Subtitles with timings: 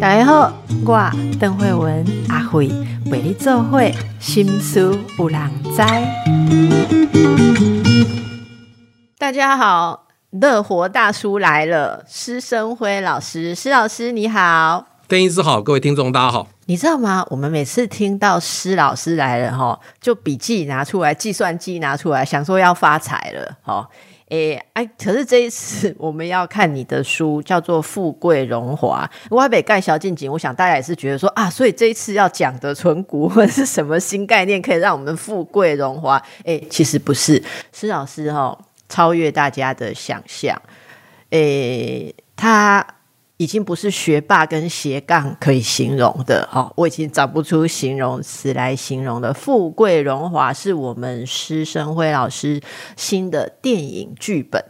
[0.00, 0.52] 大家好，
[0.84, 2.68] 我邓慧文阿慧
[3.06, 5.82] 为你做会心思有人知。
[9.18, 14.86] 大家好，乐活大叔来了，施生辉老师，施老师你好。
[15.08, 16.48] 邓医师好，各位听众大家好。
[16.66, 17.26] 你知道吗？
[17.30, 23.88] 我们每次听到施老师来了哈，就笔记拿出来，计算机拿出来，想说要发财了哈。
[24.72, 29.08] 哎，可是这一次 我们要看你的书，叫做《富贵荣华》。
[29.34, 36.22] 外北盖小近景，我想大家也是觉得说啊，所以这一次要讲的存股或者是什么新概念，可以让我们富贵荣华？
[36.44, 37.42] 哎，其实不是，
[37.72, 38.58] 施老师哈，
[38.88, 40.60] 超越大家的想象。
[41.30, 42.86] 诶，他。
[43.36, 49.34] 已经不是学霸跟斜杠可以形容的哦，我已经找不出形容词来形容的。
[49.34, 52.60] 富贵荣华是我们施生辉老师
[52.96, 54.64] 新的电影剧本，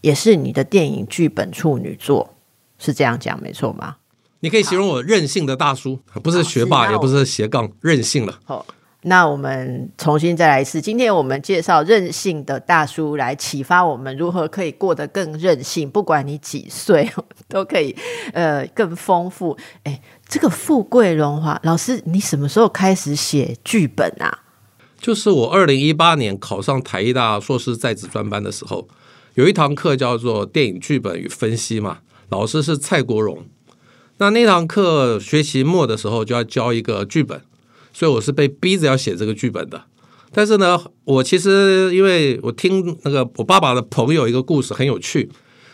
[0.00, 2.34] 也是你的电影剧本处女作，
[2.78, 3.96] 是这样讲没错吗？
[4.40, 8.38] 你可以形容我任性的大叔，不是学霸，也不是斜杠，任性了。
[8.44, 8.64] 好。
[9.08, 10.82] 那我们重新再来一次。
[10.82, 15.90] 今天我们介绍任性的大叔，来启发我们如何可以过得更任性。
[15.90, 17.10] 不管你几岁，
[17.48, 17.96] 都可以
[18.34, 19.56] 呃更丰富。
[19.84, 24.40] 哎，这个富贵荣华，老师，你什么时候开始写剧本啊？
[25.00, 28.86] 就是我二零一八年考上台艺大硕士在职专班的时候，
[29.34, 33.46] 有一堂课叫做电影剧本与分析嘛，老师是蔡国荣。
[34.18, 37.40] 那那堂课学期末的时候就要交一个剧本。
[37.98, 39.82] 所以我是被逼着要写这个剧本的，
[40.30, 45.28] 但是呢，我其实因为我听那个我爸爸的朋友一个故事很有趣，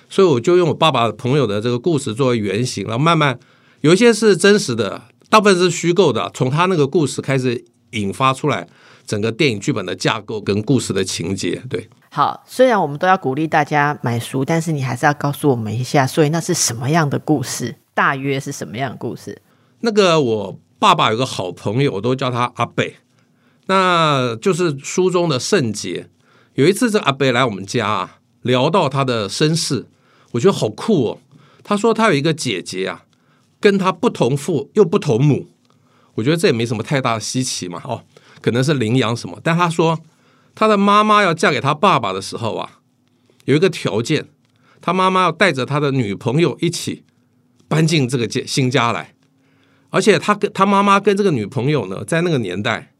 [0.09, 3.39] 所以我就用我爸爸朋友的这个故事作为原型，然后慢慢
[3.83, 8.67] 有一些是真实的，大部分是虚构的，从他那个故事开始引发出来
[9.07, 11.63] 整个电影剧本的架构跟故事的情节。
[11.69, 17.77] 对，好，虽然我们都要鼓励大家买书，但是你还是要告诉我们一下，所以那是什么样的故事？
[17.93, 19.43] 大约是什么样的故事？
[19.81, 20.59] 那个我。
[20.85, 22.97] 爸爸有个好朋友，我都叫他阿贝，
[23.69, 26.11] 那就是书中的圣杰。
[26.57, 29.87] 有一次，这阿贝来我们家啊，聊到他的身世，
[30.33, 31.19] 我觉得好酷哦。
[31.63, 33.07] 他说他有一个姐姐啊，
[33.59, 35.47] 跟他不同父又不同母，
[36.17, 37.81] 我觉得这也没什么太大的稀奇嘛。
[37.87, 38.05] 哦，
[38.43, 39.41] 可能是领养什么。
[39.43, 39.99] 但他说
[40.55, 42.81] 他的妈妈要嫁给他爸爸的时候啊，
[43.47, 44.27] 有一个条件，
[44.83, 47.05] 他妈妈要带着他的女朋友一起
[47.69, 49.14] 搬进这个家新家来。
[49.95, 52.93] 而且他跟他妈妈跟这个女朋友呢，在那个年代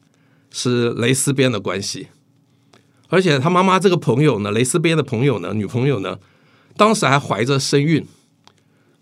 [0.53, 2.07] 是蕾丝边的关系，
[3.09, 6.21] 而且他妈妈这个朋友呢，蕾丝边的朋友呢，女朋友呢，
[6.77, 8.07] 当时还怀着身孕，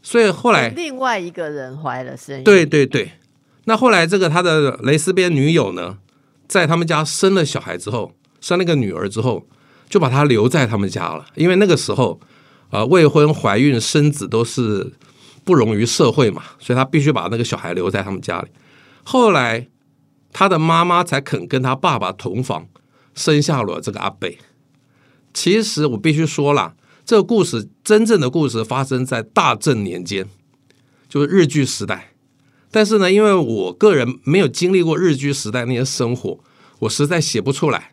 [0.03, 3.11] 所以后来另外一个人怀了身孕，对对对，
[3.65, 5.99] 那后来这个他的蕾丝边女友呢，
[6.49, 9.47] 在他们家生了小孩之后，生了个女儿之后，
[9.91, 12.19] 就把她留在他们家了，因为那个时候
[12.71, 14.95] 啊，未婚怀孕生子都是。
[15.45, 18.49] 不容于社会嘛，所以他必须把那个小孩留在他们家里。
[19.03, 19.69] 后来
[20.33, 22.69] 他的妈妈才肯跟他爸爸同房，
[23.15, 24.39] 生下了这个阿贝。
[25.35, 30.29] 其实我必须说了，这个故事真正的故事发生在大正年间，
[31.09, 32.13] 就是日据时代。
[32.71, 36.39] 但是呢，因为我个人没有经历过日据时代那些生活，
[36.79, 37.93] 我实在写不出来，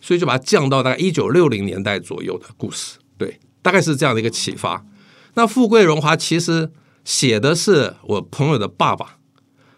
[0.00, 2.98] 所以就把它降到大概一九六零年代左右的故事。
[3.16, 4.84] 对，大概是这样的一个启发。
[5.34, 6.72] 那富贵荣华其实。
[7.08, 9.16] 写的是我朋友的爸爸，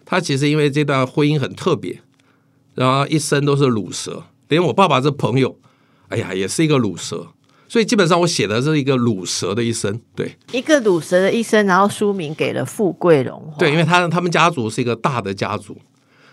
[0.05, 2.01] 他其实因为这段婚姻很特别，
[2.75, 5.57] 然后一生都是乳蛇，连我爸爸这朋友，
[6.09, 7.29] 哎呀，也是一个乳蛇，
[7.69, 15.79] 所以基本上我写的是一个乳蛇的一生，对，一个乳蛇的一生，然后书名给了富贵荣华，对，因为他他们家族是一个大的家族，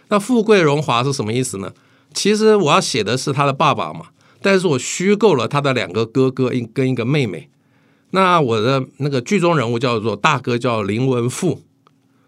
[0.08, 1.72] 那富贵荣华是什么意思呢？
[2.12, 4.08] 其实我要写的是他的爸爸嘛，
[4.41, 7.52] 但是我虚构了他的两个哥哥一跟一个妹妹。
[8.12, 11.63] 那我的那个剧中人物叫做大哥叫林文富，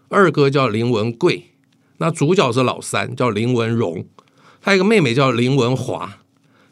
[0.09, 1.51] 二哥叫林文贵，
[1.97, 4.05] 那主角是老三叫林文荣，
[4.61, 6.17] 他一个妹妹叫林文华，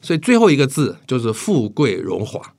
[0.01, 2.53] 所以最后一个字就是富贵荣华。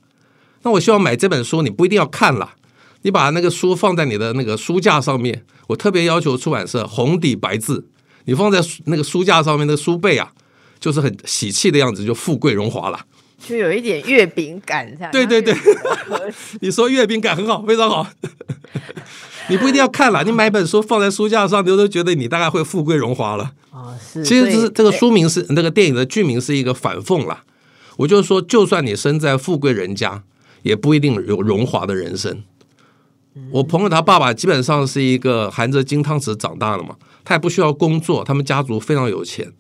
[0.63, 2.55] 那我希望买这本书，你不一定要看了，
[3.03, 7.87] 你把那个书放在你的那个书架上面，我特别要求出版社红底白字，
[8.25, 10.33] 你放在那个书架上面，那个书背啊，
[10.81, 12.99] 就是很喜气的样子，就富贵荣华了。
[13.39, 15.55] 就有一点月饼感，对对对，
[16.61, 18.07] 你说月饼感很好，非常好。
[19.49, 23.53] 你不一定要看了，你买本书放在书架上，你都觉得你大概会富贵荣华了。
[23.71, 24.23] 哦，是。
[24.23, 27.45] 其实是这个书名是那个电影的剧名是一个反讽啦。
[27.97, 30.23] 我就说，就算你生在富贵人家，
[30.63, 32.43] 也不一定有荣华的人生。
[33.53, 39.53] 我朋友他爸爸基本上是一个含着金汤匙长大的嘛，他也不需要工作，他们家族非常有钱。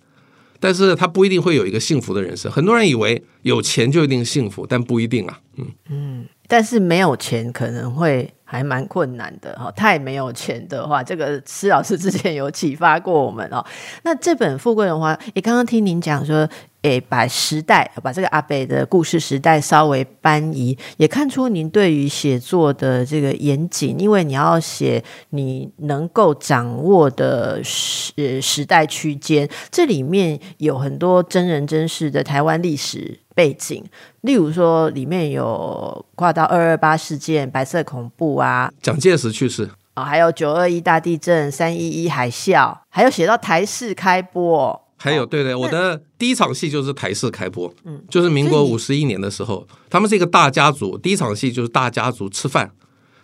[0.61, 2.51] 但是他不一定会有一个幸福的人生。
[2.51, 5.41] 很多人以为有钱就一定幸福，但不一定啊。
[5.57, 9.71] 嗯嗯，但是没有钱可能会还蛮困难的哈。
[9.73, 13.63] 太没有钱的话，这个施老师之前有启发过我们哦。
[14.05, 16.49] 那这本《富贵荣华》，也刚刚听您讲说。
[16.83, 33.85] 诶，把时代把这个阿北的故事时代稍微搬移，也看出您对于写作的这个严谨，因为你要写你能够掌握的时时代区间，这里面有很多真人真事的台湾历史背景，
[34.23, 39.71] 例如说里面有跨到二二八事件、白色恐怖啊，蒋介石去世。
[39.95, 44.85] 啊，还有九二一大地震、三一一海啸，还有写到台视开播。
[44.97, 52.73] 还有，对对，我的第一场戏就是台视开播，嗯，就是民国五十一年的时候，他们是一个大家族，第一场戏就是大家族吃饭，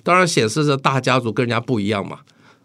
[0.04, 2.20] 当然显示着大家族跟人家不一样嘛，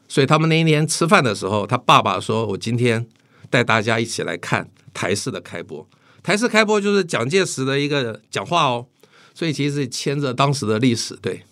[0.07, 3.07] 所以他们那一年吃饭的时候，他爸爸说：“我今天
[3.49, 5.87] 带大家一起来看台视的开播，
[6.24, 8.86] 台视开播就是蒋介石的一个讲话哦，
[9.33, 11.44] 所以其实牵着当时的历史，对。”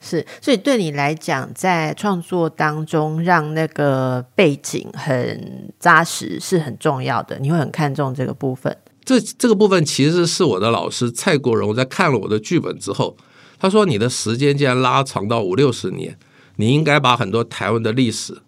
[0.00, 8.76] 是，所以对你来讲，在创作当中让那个背景很扎实是很重要的，你会很看重这个部分。
[9.04, 13.16] 这这个部分其实是我的老师蔡国荣在看了我的剧本之后，
[13.58, 16.16] 他说：“你的时间既然拉长到五六十年，
[16.54, 18.38] 你应该把很多台湾的历史，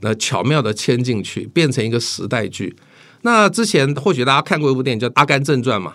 [0.00, 2.74] 那巧妙的牵进去，变成一个时代剧。
[3.22, 5.92] 那之前或许大家看过一部电影叫《阿甘正传》嘛，《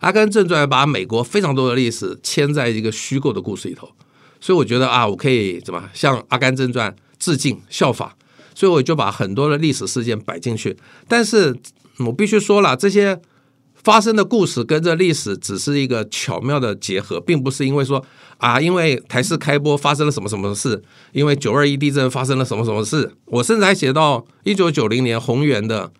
[0.00, 3.88] 阿甘正传》把美国非常多的历史牵在一个虚构的故事里头。”
[4.40, 8.14] 所以我觉得啊，我可以怎么向《阿甘正传》致敬效法，
[8.54, 10.76] 所以我就把很多的历史事件摆进去。
[11.08, 11.56] 但是
[12.00, 13.18] 我必须说了，这些
[13.74, 18.04] 发生的故事跟这历史只是一个巧妙的结合，并不是因为说
[18.36, 20.82] 啊，因为台视开播发生了什么什么事，
[21.12, 23.10] 因为九二一地震发生了什么什么事。
[23.24, 25.90] 我甚至还写到一九九零年宏源的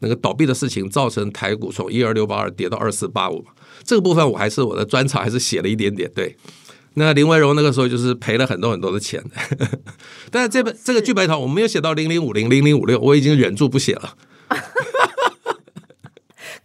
[0.00, 3.44] 那个倒闭的事情，造成台股从一二六八二跌到二四八五。
[3.84, 6.36] 这个部分我还是我的专场，还是写了一点点对。
[6.94, 9.22] 那林文荣那个时候就是赔了很多很多的钱，
[10.32, 14.14] 但是这本这个剧本上我没有写到零零五零零零五六，我已经忍住不写了。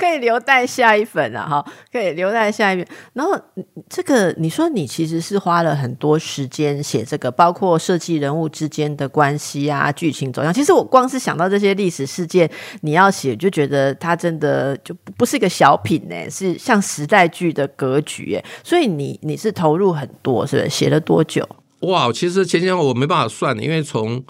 [0.02, 2.88] 可以留待下一本了哈，可以留待下一本。
[3.14, 3.40] 然后
[3.88, 10.52] 这个你说你其实是花了很多时间写这个，包括设计人物之间的关系啊、剧情走向。
[10.52, 12.50] 其实我光是想到这些历史事件，
[12.82, 18.44] 你要写就觉得它真的就不是一个小品呢，是像时代剧的格局哎。
[18.64, 20.70] 所以你你是投入很多，是不是？
[20.70, 21.48] 写了多久？
[21.82, 24.24] 哇，其实前前后我没办法算，因为从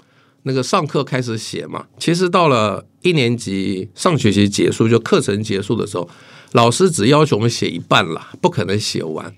[0.44, 2.86] 那个上课开始写嘛，其实到了。
[3.02, 6.08] 一年级上学期结束，就课程结束的时候，
[6.52, 9.34] 老师只要求我们写一半啦，不可能写完。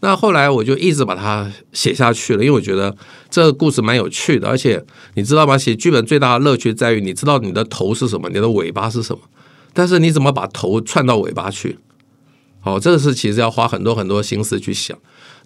[0.00, 2.94] 那后来我就一直把它写下去了，因为我觉得
[3.30, 5.56] 这个故事蛮有趣的，而且你知道吗？
[5.56, 9.22] 写剧本最大的乐趣在于你知道你的头是什么，你的尾巴是什么，
[9.72, 11.78] 但是你怎么把头串到尾巴去？
[12.60, 14.94] 好，这个是其实要花很多很多心思去想。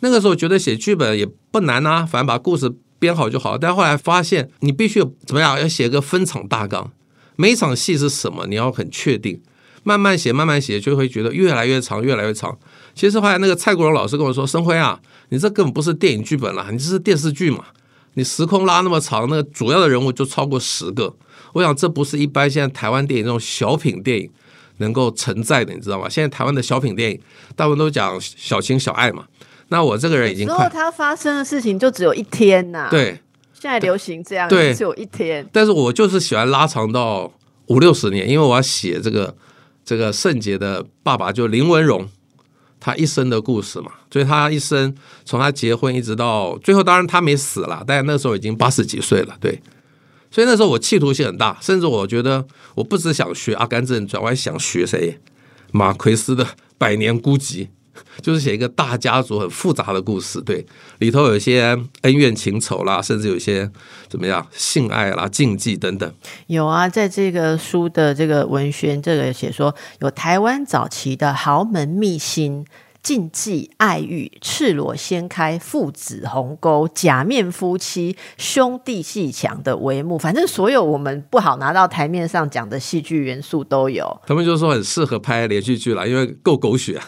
[0.01, 3.58] 那个时候觉得写剧本也不难啊，反正把故事编好就好。
[3.58, 5.58] 但后来发现，你必须怎么样？
[5.58, 6.93] 要写个分场大纲。
[7.35, 8.47] 每一场戏是什么？
[8.47, 9.41] 你要很确定，
[9.82, 12.56] 慢慢写，慢慢写，就会觉得越来越长，越来越长。
[12.94, 15.00] 其实后来那个蔡国荣老师跟我说：“生辉啊，
[15.31, 17.64] 你这根本不是电影剧本了，你这是电视剧嘛？
[18.14, 21.17] 你时空拉那么长，那个主要的人物就超过十个。
[21.55, 24.31] 我想这不是一般现在台湾电影这种小品电影
[24.79, 26.08] 能够承载的，你知道吗？
[26.08, 27.20] 现在台湾的小品电影
[27.56, 29.25] 大部分都讲小情小爱嘛。
[29.70, 32.87] 那我这个人已经快，他发生的事情就只有一天呐。
[32.90, 33.19] 对。
[33.52, 35.47] 现在流行这样，只有一天。
[35.52, 37.30] 但是我就是喜欢拉长到
[37.66, 39.37] 五六十年，因为我要写这个
[39.85, 42.09] 这个圣洁的爸爸，就林文荣，
[42.80, 43.92] 他一生的故事嘛。
[44.11, 44.95] 所以他一生
[45.26, 49.37] 从他结婚一直到最后，当然他没死了，但那时候已经八十几岁了。
[49.38, 49.61] 对，
[50.30, 55.18] 所以那时候我企图心很大，甚至我觉得我不只想学《阿甘正传》，我还想学谁？
[55.71, 56.45] 马奎斯的
[56.78, 57.66] 《百年孤寂》。
[58.21, 60.64] 就是写一个大家族很复杂的故事，对，
[60.99, 63.71] 里头有一些恩怨情仇啦，甚至有一些
[64.09, 66.12] 怎么样性爱啦、禁忌等等。
[66.47, 72.66] 有啊，在这个书的这个文宣，这个写说有台湾早期的豪门秘辛。
[73.02, 84.21] 禁忌、爱欲、赤裸掀开、父子鸿沟、假面夫妻、兄弟戏强的帷幕，反正所有我们不好拿到台面上讲的戏剧元素都有。
[84.26, 86.99] 他们就说很适合拍连续剧了，因为够狗血。
[86.99, 87.04] 啊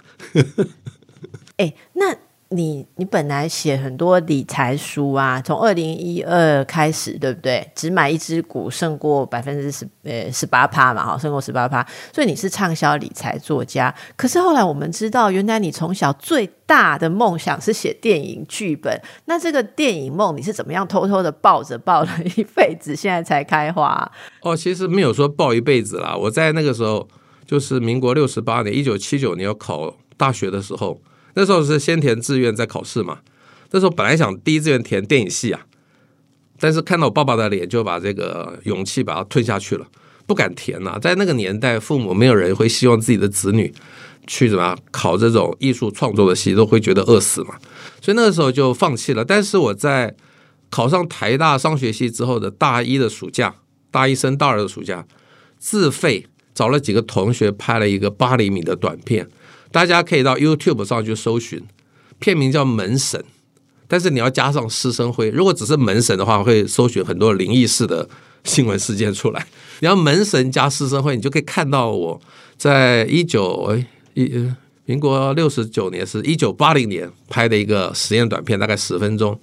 [1.59, 2.17] 哎，那。
[2.53, 7.67] 你你本来写很多理财书啊，从二零一二开始，对不对？
[7.75, 13.95] 只买一只股胜过百分之十呃十八趴嘛，哈，胜过十八趴，所以你是畅销理财作家。
[14.17, 19.01] 可是后来我们知道，原来你从小最大的梦想是写电影剧本。
[19.25, 24.11] 那这个电影梦你是怎么样偷偷的抱着抱了一辈子，现在才开花？
[24.43, 26.15] 哦，其实没有说抱一辈子啦。
[26.17, 27.09] 我在那个时候，
[27.47, 31.01] 就是民国六十八年，一九七九年要考大学的时候。
[31.35, 33.19] 那时候是先填志愿再考试嘛。
[33.71, 35.67] 那时候本来想第一志愿填电影系啊，
[36.61, 39.87] 但是看到我爸爸的脸，就把这个勇气把它吞下去了，
[40.27, 40.99] 不敢填呐。
[41.01, 43.73] 在那个年代，父母没有人会希望自己的子女
[44.27, 47.57] 去什么考这种艺术创作的系，都会觉得饿死嘛。
[48.01, 49.25] 所以那个时候就放弃了。
[49.25, 50.15] 但是我在
[50.69, 53.55] 考上台大商学系之后的大一的暑假，
[53.91, 55.07] 大一升大二的暑假，
[55.59, 59.27] 自费找了几个同学拍了一个八厘米的短片，
[59.73, 61.63] 大家可以到 YouTube 上去搜寻，
[62.19, 63.19] 片名叫《门神》，
[63.89, 65.31] 但是你要加上师生会。
[65.31, 68.09] 如果只是门神的话，会搜寻很多灵异式的
[68.45, 69.47] 新闻事件出来。
[69.81, 72.21] 你要门神加师生会，你就可以看到我
[72.57, 74.31] 在一九哎一
[74.85, 79.41] 民国六十九年是一九八零年拍的一个实验短片，大概十分钟。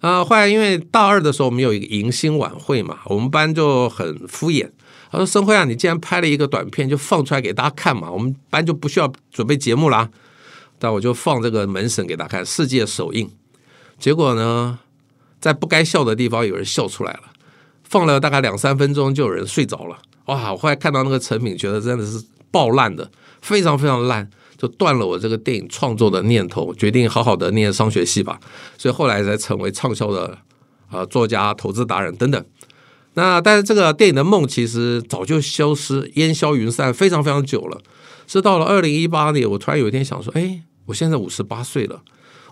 [0.00, 4.70] 啊，后来因为大二的时候我们有一个迎新晚会嘛，我们班就很敷衍。
[5.10, 10.08] 他说：“生辉啊，你既然拍了一个短片，就放出来给大家看嘛，我们班就不需要准备节目啦。”
[10.78, 13.30] 但我就放这个门神给大家看，世界首映。
[13.98, 14.78] 结果呢，
[15.40, 17.22] 在不该笑的地方有人笑出来了。
[17.84, 19.98] 放了大概两三分钟，就有人睡着了。
[20.26, 20.52] 哇！
[20.52, 23.10] 我后来看到那个成品，觉得真的是爆烂的，
[23.42, 24.30] 非常非常烂。
[24.56, 28.38] 就断了我这个电影创作的念头，决定好好的念商学系吧。
[28.78, 30.38] 所以后来才成为畅销的
[30.90, 32.44] 啊作家、投资达人等等。
[33.14, 37.80] 那但是这个电影的梦其实早就消失、烟消云散，非常非常久了。
[38.26, 42.02] 是到了二零一八年，我突然有一天想说：，哎，我现在五十八岁了，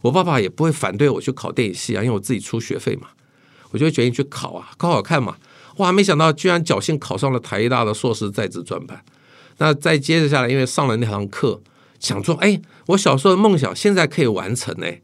[0.02, 3.08] 我爸爸也不会反对我去考电影系啊，因为我自己出学费嘛。
[3.70, 5.36] 我就决定去考啊，考考看嘛。
[5.76, 9.04] 哇，没想到居然侥幸考上了台大的硕士在职专班。
[9.58, 11.60] 那再接着下来，因为上了那堂课。
[12.00, 15.00] 想说，哎，我小时候的梦想现在可以完成哎，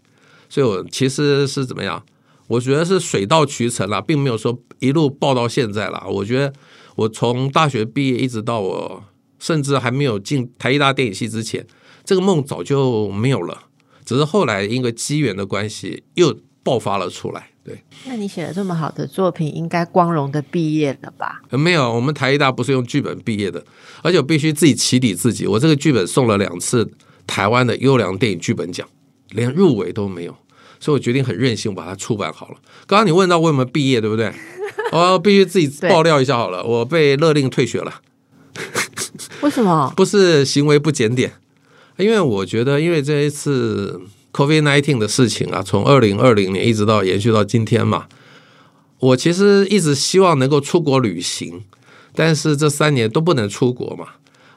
[0.49, 2.03] 所以我其实是怎么样？
[2.47, 6.05] 我觉得是水到渠成啦，并没有说一路爆到现在啦。
[6.09, 6.53] 我觉得
[6.97, 9.03] 我从大学毕业一直到我
[9.39, 11.67] 甚至还没有进台艺大电影系之前，
[12.05, 13.65] 这个梦早就没有了，
[14.05, 17.49] 只是后来因为机缘的关系又爆发了出来。
[17.65, 21.41] 对，那你写了这么好的作品，应该光荣的毕业了吧？
[21.49, 23.65] 没有，我们台艺大不是用剧本毕业的，
[24.03, 25.47] 而且我必须自己起底自己。
[25.47, 26.91] 我这个剧本送了两次
[27.27, 28.87] 台湾的优良电影剧本奖，
[29.31, 30.37] 连入围都没有，
[30.85, 32.57] 所以我决定很任性，把它出版好了。
[32.87, 34.31] 刚刚你问到为什么毕业，对不对？
[34.93, 38.03] 我必须自己爆料一下好了，我被勒令退学了。
[39.41, 39.91] 为什么？
[39.97, 41.33] 不是行为不检点，
[41.97, 44.03] 因为我觉得，因为这一次。
[44.35, 48.09] Covid nineteen 的事情啊，从二零二零年一直到延续到今天嘛，
[48.99, 51.63] 我其实一直希望能够出国旅行，
[52.17, 54.09] 但是这三年都不能出国嘛。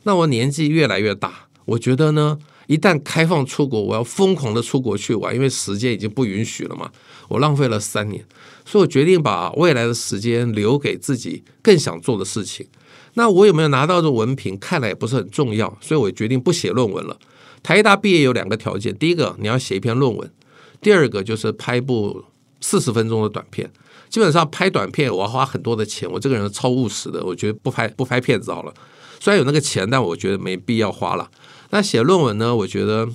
[0.02, 6.92] 那我年纪越来越大，我觉得呢，一旦开放出国，我要疯狂的出国去玩，因为时间已经不允许了嘛。
[7.30, 8.24] 我浪费了三年，
[8.66, 12.68] 所以我决定把未来的时间留给自己更想做的事情。
[13.16, 17.18] 那我有没有拿到这文凭，看来也不是很重要，所以我决定不写论文了。
[17.64, 20.32] 台大毕业有两个条件，第一个你要写一篇论文，
[20.80, 22.24] 第二个就是拍一部
[22.62, 23.70] 四十分钟的短片。
[24.10, 28.74] 基本上拍短片我要花很多的钱，我这个人超务实的，我觉得不拍不拍片子好了。
[29.20, 31.30] 虽然有那个钱，但我觉得没必要花了。
[31.70, 32.56] 那写论文呢？
[32.56, 33.08] 我觉得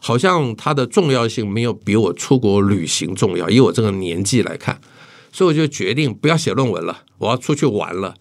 [0.00, 3.48] 好像它的重要性没有比我出国旅行重要。
[3.50, 4.80] 以我这个年纪来看，
[5.32, 8.14] 所以我就决定不要写论文了，我要出去玩了。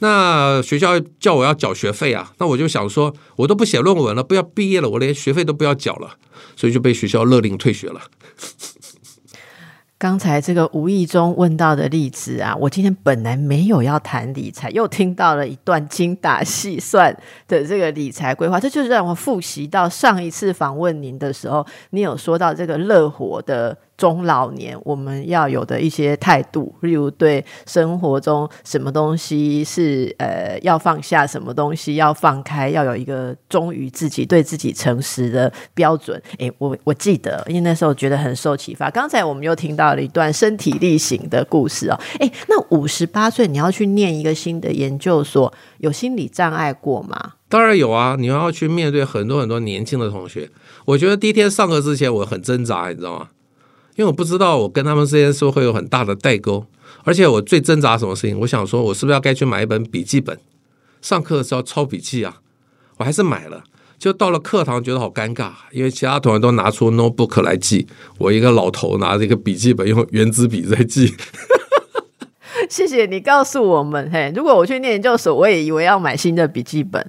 [0.00, 6.16] 那学校叫我要缴学费啊，那我就想说，我都不写论文了，不要毕业了，我连学费都不要缴了，
[6.56, 8.00] 所以就被学校勒令退学了。
[10.00, 17.14] 刚才这个无意中问到的例子啊，我今天本来没有要谈理财，又听到了一段精打细算
[17.46, 23.76] 的这个理财规划，这就是让我复习到上一次访问您的时候，你有说到这个乐活的。
[24.00, 36.20] 中老年我们要有的一些态度，例如对生活中什么东西是呃要放下，什么东西要放开，要有一个忠于自己、对自己诚实的标准。
[36.38, 38.88] 诶，我我记得，因为那时候觉得很受启发。
[38.88, 42.00] 刚才我们又听到了一段身体力行的故事哦。
[42.20, 47.34] 诶，那五十八岁你要去念一个新的研究所，有心理障碍过吗？
[47.50, 50.48] 当然有啊，你要去面对很多很多年轻的同学。
[50.86, 53.28] 我觉得第一天上课之前我很挣扎，你知道吗？
[54.00, 56.64] 因为我不知道我跟他们之间是不是会有很大的代沟，
[57.04, 58.40] 而且我最挣扎什么事情？
[58.40, 60.38] 我想说，我是不是要该去买一本笔记本？
[61.02, 62.38] 上课的时候抄笔记啊？
[62.96, 63.62] 我还是买了。
[63.98, 71.14] 就到了课堂，觉得好尴尬，因为其他同学都拿出 notebook 来记，我一个老头拿着一个笔记本用圆珠笔在记。
[72.70, 77.06] 谢谢你告诉我们，嘿，如果我去念研究所，我也以为要买新的笔记本。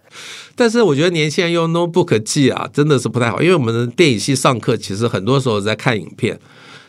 [0.56, 6.38] 但是我觉得年轻人用 notebook 记啊，真的是不太好，因为我们的电影系上课其实很多时候在看影片。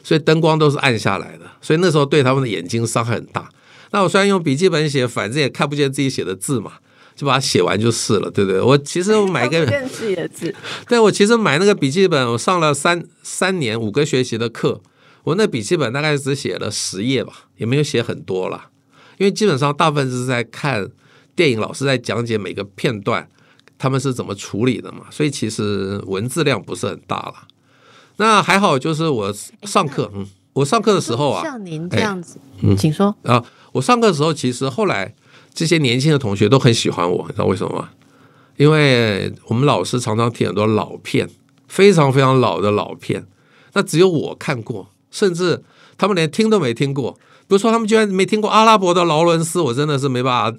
[0.02, 3.49] 所以灯光都是暗下来的，所以那时候对他们的眼睛伤害很大。
[3.90, 6.73] 那我虽然用笔记本写，反正也看不见自己写的字嘛，
[7.14, 8.61] 就把它写完就是了，对不对？
[8.61, 10.54] 我其实我买个，认识的字，
[10.88, 14.80] 对我其实买那个笔记本，我上了三三年五个学期的课，
[15.25, 18.71] 我那笔记本大概只写了十页吧，也没有写很多了，
[19.18, 20.88] 因为基本上大部分是在看
[21.37, 23.28] 电影，老师在讲解每个片段，
[23.76, 27.35] 他们是怎么处理的嘛，所以其实文字量不是很大了。
[28.23, 32.38] 那还好，就是我上课，嗯，我上课的时候啊，像您这样子，
[32.79, 35.12] 请说啊，我上课的时候，其实后来
[35.52, 37.88] 这些年轻的同学都很喜欢我，你知道为什么吗？
[38.59, 41.29] 因为我们老师常常听很多老片，
[41.67, 43.26] 非常非常老的老片，
[43.73, 45.64] 那只有我看过，甚至
[45.99, 47.19] 他们连听都没听过。
[47.49, 50.59] 比如说，他们居然没听过阿拉伯的劳伦斯，我真的是没办法。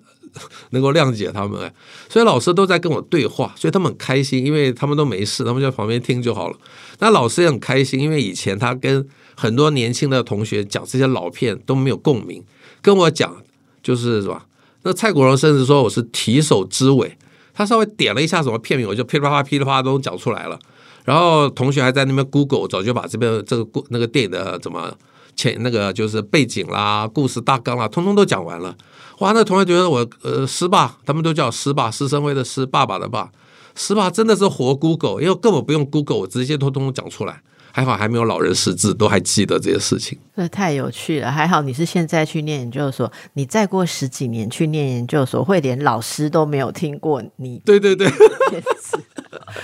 [0.71, 1.71] 能够谅解他们哎，
[2.09, 6.57] 所以老师都在跟我对话，所以他们很开心，因为他们都没事，他们就在旁边听就好了。
[7.03, 9.05] 那老师也很开心，因为以前他跟
[9.35, 12.41] 很多年轻的同学讲这些老片都没有共鸣，
[12.81, 13.35] 跟我讲
[13.81, 14.45] 就是是吧？
[14.83, 17.17] 那蔡国荣甚至说我是提手之尾，
[17.53, 20.57] 他稍微点了一下什么片名，我就噼里啪啦噼里啪啦都讲出来了。
[21.03, 24.89] 然后同学还在那边 Google，早就把这边这个故那个电影的怎么
[25.35, 28.73] 前那个就是背景啦、故事大纲啦，通通都讲完了。
[29.19, 29.33] 哇！
[29.33, 33.29] 那同学觉得我呃师爸，他们都叫师爸，师生辉的师，爸爸的爸，
[33.75, 37.41] 是吧真的是活 Google，因为根本不用 Google，我直接通通讲出来。
[37.75, 40.15] 还好还没有老人识字，都还记得这些事情。
[40.35, 41.31] 这太有趣了！
[41.31, 47.59] 还好你是现在去念研究所，你再过十几年去念研究所，会连老师都没有听过你。
[47.65, 48.11] 对对对。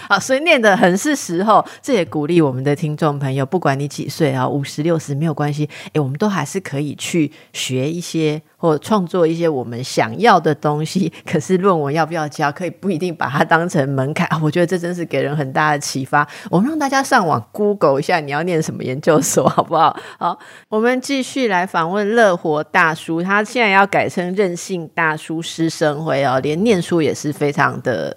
[0.08, 11.12] 好，所以念的很是时候，这也鼓励我们的听众朋友，不管你几岁啊，五十六十没有关系，哎，我们都还是可以去学一些或创作一些我们想要的东西。
[11.26, 14.28] 可是论文要不要交，可以不一定把它当成门槛。
[14.42, 16.28] 我觉得这真是给人很大的启发。
[16.50, 19.96] 我们让大家上网 Google 一下，你要念什么研究所，好不好？
[20.18, 20.38] 好，
[20.70, 28.16] 我们继续来访问乐活大叔，他现在要改成任性大叔师生辉哦，连念书也是非常的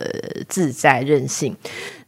[0.51, 1.57] 自在任性。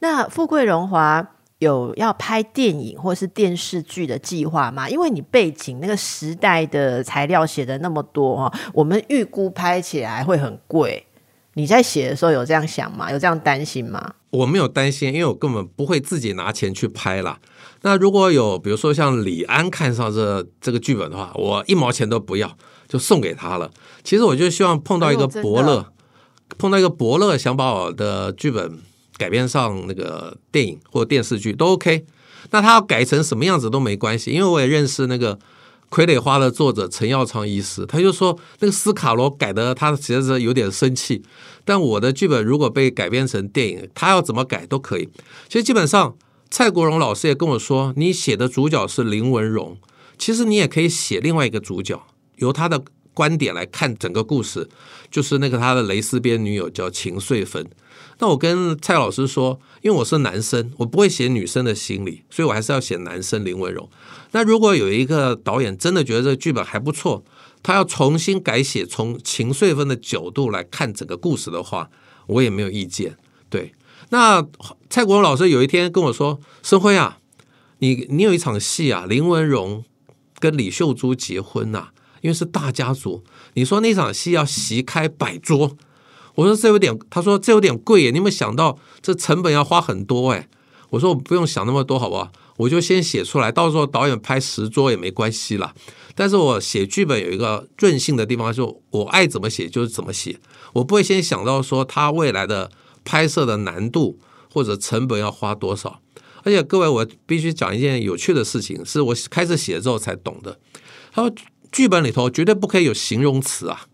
[0.00, 1.26] 那富贵荣华
[1.60, 4.86] 有要拍电影或是电视剧的计划吗？
[4.86, 11.06] 因为你背景那个时代的材料写的那么多哈，我们预估拍起来会很贵。
[11.54, 13.10] 你在写的时候有这样想吗？
[13.10, 14.12] 有这样担心吗？
[14.28, 17.38] 我没有担心，因为我根本不会自己拿钱去拍啦。
[17.84, 22.56] 那如果有比如说像李安看上这这个剧本的话，我一毛钱都不要，
[22.88, 23.70] 就送给他了。
[24.02, 25.92] 其实我就希望碰到一个伯乐，
[26.58, 28.80] 碰到一个伯乐想把我的剧本。
[29.16, 32.04] 改编上那个电影或电视剧都 OK，
[32.50, 35.36] 那他要改成什么样子都没关系，因为我也认识那个
[35.88, 41.22] 《傀儡花》的作者陈耀昌医师，他就说那个斯卡罗改的他其实是有点生气，
[41.64, 45.08] 但我的剧本如果被改编成电影，他要怎么改都可以。
[45.46, 46.16] 其实基本上
[46.50, 49.76] 蔡国荣老师也跟我说，你写的主角是林文荣，
[50.18, 52.00] 其实你也可以写另外一个主角，
[52.36, 54.68] 由他的观点来看整个故事，
[55.10, 57.66] 就是那个他的蕾丝边女友叫秦穗芬。
[58.18, 63.88] 那我跟蔡老师说，因为我是男生，我不会写女生的心理，所以我还是要写男生林文荣。
[64.30, 67.24] 那如果有一个导演真的觉得这个剧本还不错，
[67.62, 71.90] 他要重新改写，从秦穗芬的角度来看整个故事的话，
[72.26, 73.16] 我也没有意见。
[73.50, 73.74] 对，
[74.10, 74.44] 那
[74.94, 77.18] 蔡国荣老师有一天跟我说：“申辉啊，
[77.78, 79.82] 你你有一场戏啊，林文荣
[80.38, 81.88] 跟李秀珠结婚呐，
[82.20, 85.76] 因为是大家族，你说那场戏要席开百桌。”
[86.36, 90.48] 我说这有点，他说这有点贵耶，你有没有想到这成本要花很多哎？
[90.90, 92.30] 我说我不用想那么多，好不好？
[92.58, 95.74] 我就先写出来，到时候导演拍十桌也没关系啦。
[96.14, 100.38] 但是我写剧本有一个任性的地方，就我爱怎么写就是怎么写，
[100.74, 102.70] 我不会先想到说他未来的
[103.04, 104.20] 拍摄的难度
[104.54, 106.00] 或者成本要花多少。
[106.44, 110.58] 而且各位，我必须讲一件有趣的事情，是我开始写之后才懂的。
[111.12, 111.34] 他说
[111.72, 113.86] 剧本里头绝对不可以有形容词啊。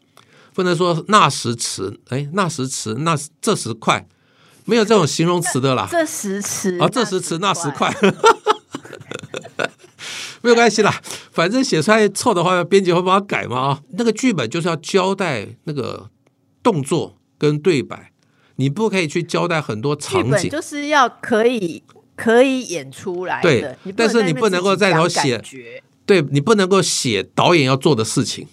[0.52, 4.06] 不能说那时迟，哎，那时迟，那这时快，
[4.64, 5.88] 没有这种形容词的啦。
[5.90, 7.90] 这时迟啊，这时迟，那时快，
[10.42, 11.00] 没有关系啦。
[11.30, 13.82] 反正写出来错的话，编辑会帮他改嘛啊。
[13.92, 16.10] 那个剧本就是要交代那个
[16.64, 18.09] 动作跟对白，
[18.60, 21.82] 你不可以去交代很多场景，就是要可以
[22.14, 23.40] 可以演出来。
[23.40, 25.42] 对，但是你不能够在头写，
[26.04, 28.46] 对你不能够写导演要做的事情。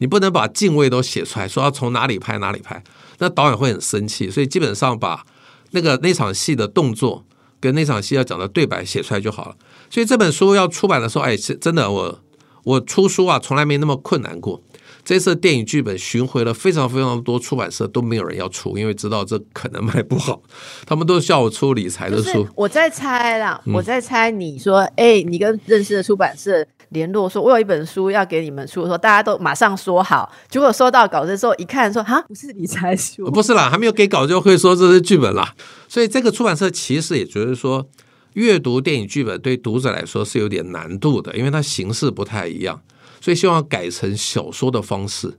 [0.00, 2.80] 你不能把敬畏都写出来，说要从哪里拍哪里拍，
[3.18, 4.30] 那导演会很生气。
[4.30, 5.26] 所以基本上把
[5.72, 7.24] 那个那场戏的动作
[7.58, 9.56] 跟那场戏要讲的对白写出来就好了。
[9.90, 12.20] 所以这本书要出版的时候，哎，真的我
[12.62, 14.62] 我出书啊，从来没那么困难过。
[15.08, 20.42] 这次电影剧本巡回了非常非常多出版社，都没有人要出，因为知道这可能卖不好，
[20.84, 22.46] 他们都叫我出理财的书。
[22.54, 26.62] 我在猜啦，我在猜，你说，哎，你跟认识的出版社。
[26.90, 30.30] 联络说，我有一本书要给你们出，说大家都马上说好。
[30.50, 35.54] 结果收到稿子之后一看，说哈，不是理财书，不是啦，还没有给稿就会说这是剧本啦。
[35.88, 37.86] 所以这个出版社其实也觉得说，
[38.34, 42.80] 阅读电影剧本对读者来说是有点难度的，因为它形式不太一样，
[43.20, 45.38] 所以希望改成小说的方式。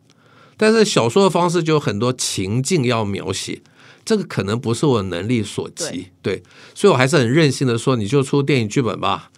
[0.57, 3.61] 但是小说的方式就有很多情境要描写，
[4.03, 6.43] 这个可能不是我能力所及，对，
[6.75, 9.31] 所以我还是很任性的说，你就出电影剧本吧。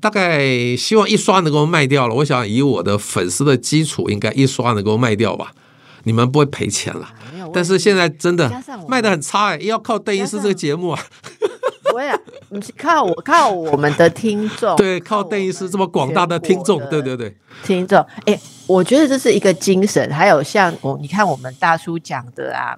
[0.00, 5.52] 大概希望一刷能够卖掉了，我想以我的粉丝的基础，应该一刷能够卖掉吧。
[6.02, 7.08] 你们不会赔钱了，
[7.54, 8.50] 但是现在真的
[8.88, 11.00] 卖的很差哎，要靠邓医师这个节目啊。
[12.50, 20.10] 我也靠我靠我们的听众，对，靠邓医师这么广大的听众，对对对，听众，哎，我觉得这是一个精神。
[20.10, 22.76] 还有像我，你看我们大叔讲的啊。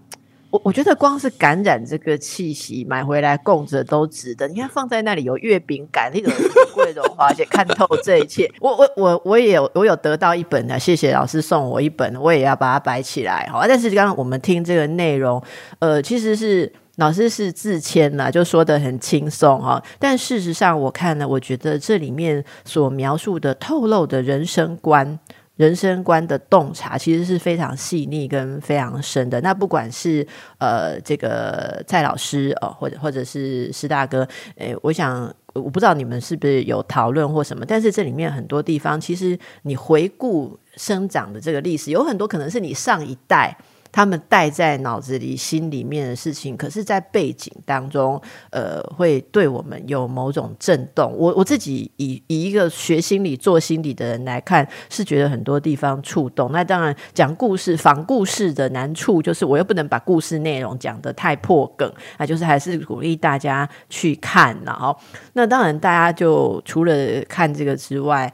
[0.51, 4.49] 我我觉得光是感染这个气息，买回来供着都值得。
[4.49, 6.33] 你看放在那里有月饼感，那种
[6.75, 8.51] 桂荣华姐看透这一切。
[8.59, 13.65] 我我我我也有我有得到一本的，谢谢老师送我一本，我也要把它摆起来好。
[13.69, 15.41] 但是刚刚我们听这个内容，
[15.79, 19.83] 呃，其实是老师是自谦了，就说的很轻松哈。
[19.99, 25.19] 但事实上我看了，我觉得这里面所描述的透露的人生观。
[25.57, 29.39] 人生观的洞察其实是非常细腻跟非常深的。
[29.43, 43.55] 那不管是呃这个蔡老师哦，或者或者是施大哥，诶，我想我不知道你们是不是有讨论或什么，但是这里面很多地方，其实你回顾生长的这个历史，有很多可能是你上一代。
[43.93, 51.13] 他们带在脑子里、心里面的事情，可是，在背景当中，呃，会对我们有某种震动。
[51.17, 56.53] 我我自己以以一个学心理、做心理的人来看，是觉得很多地方触动。
[56.53, 64.57] 那当然，讲故事、仿故事的难处，就是我又不能把故事内容讲得太破梗，那就是还是鼓励大家去看。
[64.65, 64.97] 然后，
[65.33, 66.95] 那当然，大家就除了
[67.29, 68.33] 看这个之外，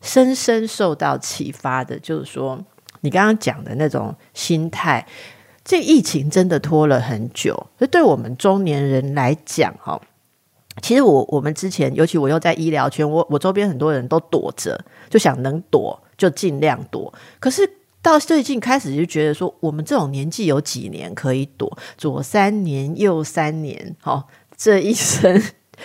[0.00, 2.58] 深深受到启发的，就是说。
[3.00, 5.06] 你刚刚讲的那种心态，
[5.64, 7.66] 这疫情真的拖了很久。
[7.78, 10.00] 这对我们中年人来讲，哈，
[10.82, 17.12] 其实我我们之前，尤其我又在医疗圈，我我周边很多人都躲着，就想能躲就尽量躲。
[17.38, 17.68] 可是
[18.00, 21.76] 到最近开始就觉得说，我们这种年纪有几年可以躲？
[21.96, 24.24] 左三年，右三年，哈，
[24.56, 25.42] 这一生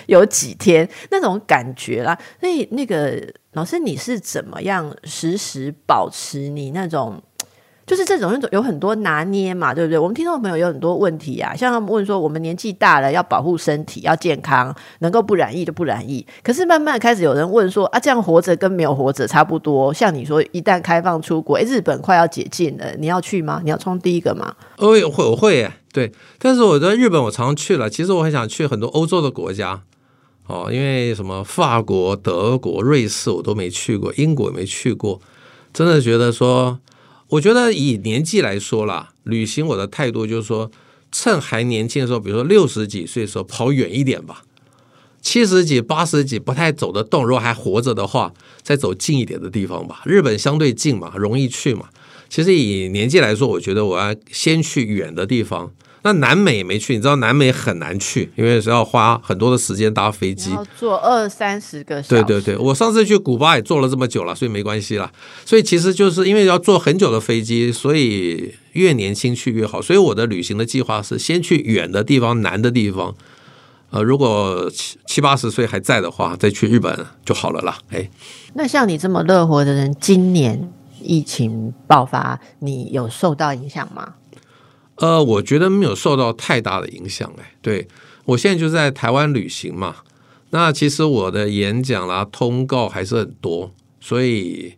[0.08, 2.18] 有几天那种感觉啦。
[2.40, 3.22] 所以那个。
[3.56, 7.22] 老师，你是怎么样时时保持你那种，
[7.86, 10.00] 就是这种那种有很多拿捏嘛，对不对？
[10.00, 16.26] 我们听众朋友有很多问题啊，像他们问说，我们年纪大了要保护身体，要健康，能够不染疫就不染疫。
[16.42, 19.94] 可是慢慢开始有人问说，啊，这样活着跟没有活着差不多。
[19.94, 23.62] 像你说，一旦开放出国，诶日本快要解禁了，你要去吗？
[23.64, 24.56] 你要冲第一个吗？
[24.78, 26.12] 哦，会我会，对。
[26.38, 29.84] 但是我在日本我常常去了，其实我很想去很多欧洲的国家。
[30.48, 35.22] 哦，因为什么法国、德国、瑞士我都没去过，英国也没去过，
[35.72, 36.80] 真的觉得说，
[37.30, 40.70] 我觉得以年纪来说啦，旅行我的态度就是说，
[41.14, 44.44] 趁还年轻的时候，比如说六十几岁的时候跑远一点吧，
[45.22, 50.02] 七十几、八十几不太走得动，如果还活着的话，再走近一点的地方吧。
[50.04, 51.88] 日本相对近嘛，容易去嘛。
[52.34, 55.72] 其实以年纪来说，我觉得我要先去远的地方。
[56.02, 62.24] 那南美也没去，你知道南美很难去，因为是要花很多的时间搭飞机，要坐二三十个小时。
[62.24, 65.12] 对对对，我上次去古巴也坐了这么久了，所以没关系啦。
[65.46, 69.80] 所以其实就是因为要坐很久的飞机，所以越年轻去越好。
[69.80, 73.14] 所以我的旅行的计划是先去远的地方、难的地方。
[73.92, 77.78] 呃，如果七七八十岁还在的话，再去日本就好了啦。
[77.92, 78.10] 哎，
[78.56, 84.16] 那像你这么乐活的人，今年疫情爆发，你有受到影响吗？
[84.96, 87.88] 呃，我觉得没有受到太大的影响哎，对
[88.26, 89.98] 我现在就在台湾旅行嘛，
[90.52, 94.76] 那其实我的演讲啦、通告还是很多，所以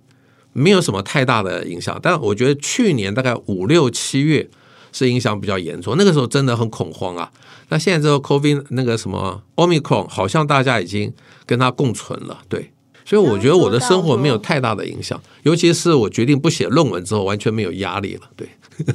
[0.53, 1.99] 没有什么太大的影响。
[2.01, 4.49] 但我觉得去年大概五六七月
[4.93, 7.31] 是影响比较严重，那个时候真的很恐慌啊。
[7.67, 11.13] 那现在这个 COVID 那个什么 Omicron 好像大家已经
[11.45, 12.71] 跟它共存了，对，
[13.05, 18.49] 所以我觉得我的生活没有太大的影响，尤其是我决定不写论文之后，完全没有压力了，对。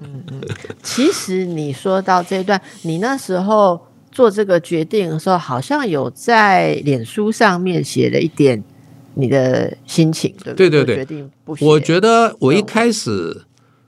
[0.00, 0.42] 嗯嗯，
[0.82, 3.80] 其实你说到这一段，你那时候
[4.12, 8.62] 做这个决定的时候，好像有在脸书上面写了一点
[9.14, 10.68] 你的心情，对不对？
[10.68, 11.56] 对对对，决定不。
[11.60, 13.42] 我觉得我一开始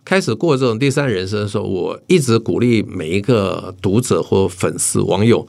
[0.06, 5.46] 开始过这种第三人生的时候，我一直鼓励每一个读者或粉丝网友，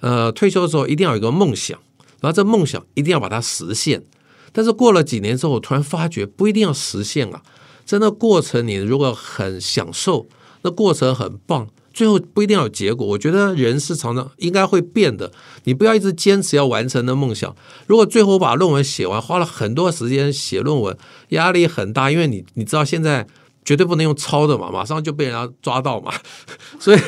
[0.00, 1.78] 呃，退休的时候一定要有一个梦想，
[2.20, 4.04] 然后这梦想一定要把它实现。
[4.52, 7.42] 但是过了几年之后，我突然发觉不一定要实现啊。
[7.84, 10.26] 在那过程，你如果很享受，
[10.62, 13.06] 那过程很棒，最后不一定要有结果。
[13.06, 15.32] 我觉得人是常常应该会变的，
[15.64, 17.54] 你不要一直坚持要完成的梦想。
[17.86, 20.96] 如果最后把论文写完，花了很多时间写论文，
[21.30, 23.26] 压力很大，因为你你知道现在
[23.68, 26.10] 绝对不能用抄的嘛， 马上就被人家抓到嘛，
[26.80, 26.98] 所以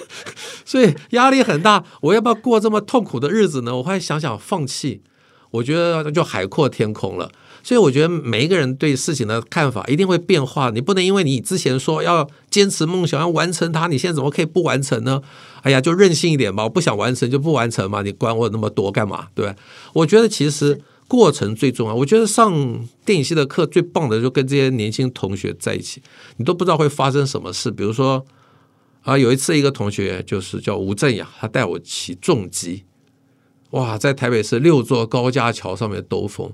[0.64, 1.84] 所以压力很大。
[2.00, 3.76] 我要不要过这么痛苦的日子呢？
[3.76, 5.02] 我会想想放弃，
[5.50, 7.30] 我觉得就海阔天空了。
[7.62, 15.20] 所以我觉得每一个人对事情的看法一定会变化，你不能因为你之前说要坚持梦想要完成它，你现在怎么可以不完成呢？
[15.60, 19.26] 哎呀，就任性一点吧，我不想完成就不完成嘛，你管我那么多干嘛？
[19.34, 19.54] 对？
[19.92, 21.94] 我觉得其实过程最重要。
[21.96, 26.00] 我觉得上电影系的课最棒的就跟这些年轻同学在一起，
[26.36, 27.68] 你都不知道会发生什么事。
[27.68, 28.24] 比如说
[29.02, 32.84] 啊，有一次一个同学就是叫吴正雅，他带我骑重机，
[33.70, 36.52] 哇，在台北市六座高架桥上面兜风。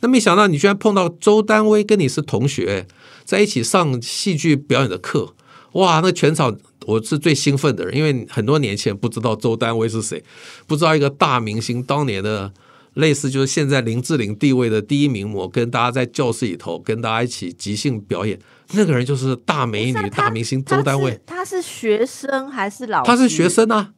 [0.00, 2.86] 那没想到你居然碰到周丹薇，跟你是同学，
[3.26, 5.34] 在一起上戏剧表演的课，
[5.72, 6.00] 哇！
[6.02, 10.24] 那全场我是最兴奋的人，因为很多年前不知道周丹薇是谁，
[10.66, 12.50] 不知道一个大明星，当年的
[12.94, 18.38] 类似就是现在林志玲地位的第一名模，跟大家在教室里头跟大家一起即兴表演，
[18.72, 21.20] 那个人就是大美女、大明星周丹薇。
[21.26, 23.04] 她是学生还是老？
[23.04, 23.90] 她是学生啊。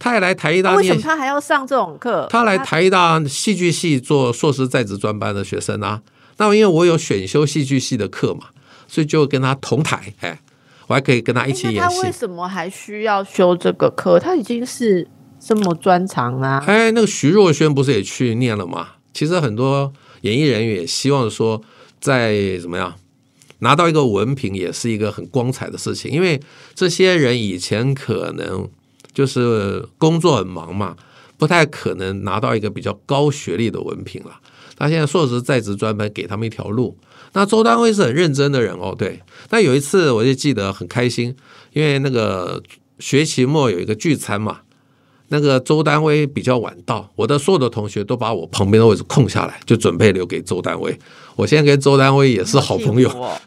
[0.00, 2.28] 她也来台艺大，为什么他还要上这种课？
[2.30, 6.00] 她来台艺大戏剧系做硕士在职专班的学生啊。
[6.36, 8.46] 那因为我有选修戏剧系的课嘛，
[8.86, 10.40] 所以就跟她同台，哎，
[10.86, 11.96] 我还可以跟她一起演戏。
[11.96, 14.20] 他为什么还需要修这个课？
[14.20, 15.08] 她已经是
[15.48, 16.62] 这么专长啊。
[16.66, 18.88] 哎，那个徐若瑄不是也去念了吗？
[19.14, 21.62] 其实很多演艺人员也希望说，
[21.98, 22.94] 在怎么样
[23.60, 26.38] 拿到一个文凭，也是一个很光彩的事情，因为
[26.74, 28.68] 这些人以前可能。
[29.14, 30.94] 就是工作很忙嘛，
[31.36, 34.30] 不太可能拿到一个比较高学历的文凭了。
[34.76, 36.96] 他现在硕士在职专门给他们一条路。
[37.32, 39.20] 那周丹薇是很认真的人哦，对。
[39.50, 41.34] 那有一次我就记得很开心，
[41.72, 42.62] 因为那个
[43.00, 44.60] 学期末有一个聚餐嘛，
[45.28, 50.98] 那个周丹薇比较晚到，我的所有的同学都把我旁边的位置空下来，就准备留给周丹薇。
[51.36, 53.10] 我现在跟周丹薇也是好朋友。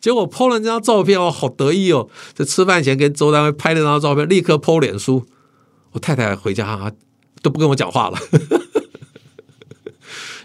[0.00, 2.08] 结果 PO 了那张照片哦，好得意哦！
[2.34, 5.26] 在吃饭前跟周丹薇拍那张照片，立刻 PO 脸书。
[5.92, 6.90] 我太太回家
[7.42, 8.18] 都不跟我讲话了。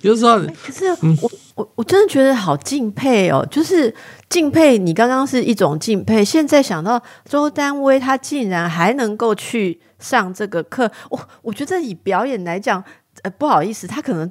[0.01, 0.85] 就是说，可是
[1.21, 3.93] 我我我真的觉得好敬佩哦，就是
[4.29, 12.83] 敬佩你刚刚是一种敬佩，现在想到周丹薇她竟然还能够去上这个课，我我觉得以表演来讲，
[13.23, 14.29] 呃，不好意思，他可能。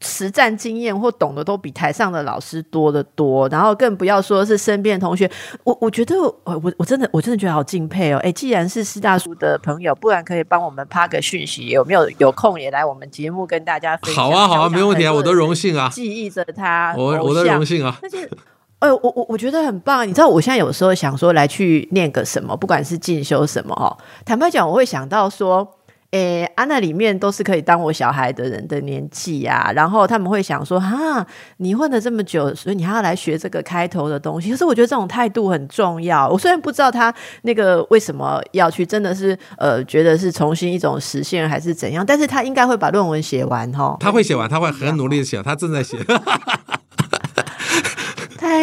[0.00, 5.28] 实战经验或懂得都比台上的老师多得多，然后更不要说是身边的同学。
[5.64, 8.18] 我我觉得，我我我真的我真的觉得好敬佩哦！
[8.18, 14.22] 哎，既然是师大叔的朋友，不然可以帮我们发个讯息，有没有有空也来我们节目跟大家分享？
[14.22, 17.96] 好啊，好啊，没问题啊，我的荣幸啊，记忆着他，我我的荣幸啊。
[18.02, 18.30] 但是，
[18.78, 20.06] 哎，我我我觉得很棒。
[20.06, 25.72] 你知道，我现在有时候想说来去念个什么，不管是进修什么哦，坦白讲，我会想到说。
[26.12, 34.50] 诶，啊，那里面都是可以当我小孩的人的年纪呀，然后他们会想说，哈，你混了这么久，所以你还要来学这个开头的东西。
[34.50, 36.26] 可是我觉得这种态度很重要。
[36.28, 37.12] 我虽然不知道他
[37.42, 43.96] 那个为什么要去，真的是呃，觉得是重新一种实现还是怎样，但是他应该会把论文写完哈。
[43.98, 45.98] 他会写完，他会很努力的写，他正在写。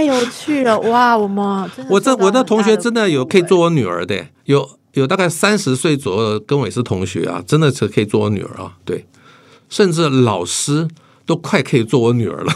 [0.07, 4.69] 太有趣了，哇，我们我这我的同学真的有可以做我女儿的，有。
[4.93, 9.07] 有大概三十岁左右跟我也是同学啊，真的是可以做我女儿啊，对，
[9.67, 10.87] 甚至老师
[11.25, 12.53] 都快可以做我女儿了。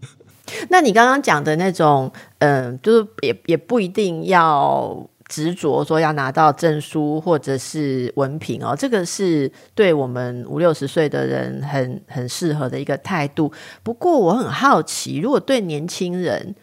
[0.70, 13.52] 那你刚刚讲的那种，嗯，就是也也不一定要执着说要拿到证书或者是文凭哦，这个是对我们五六十岁的人很很适合的一个态度。
[13.82, 16.54] 不过我很好奇，如果对年轻人。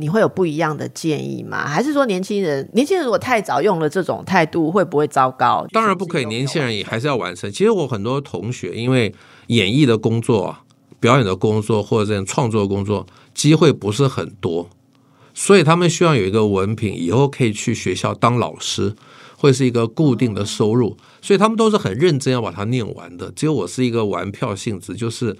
[0.00, 1.66] 你会有不一样的建议吗？
[1.66, 5.66] 还是说年轻人，年轻人如果太早用了这种态度，会不会糟糕？
[5.72, 7.50] 当然不可以，年轻人也还是要完成。
[7.52, 9.14] 其实我很多同学，因为
[9.48, 10.56] 演艺的工作、
[10.98, 14.68] 表演的工作或者这种创作工作机会不是很多，
[15.34, 18.94] 所以他们需要有一个文凭，以后可以去学校当老师，
[19.36, 20.96] 会是一个固定的收入。
[21.22, 23.30] 所以他们都是很认真要把它念完的。
[23.32, 25.36] 只有我是一个玩票性质，就是